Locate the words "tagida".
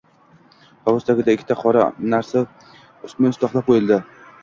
1.09-1.35